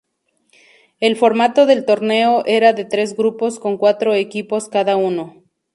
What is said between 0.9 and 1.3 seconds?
El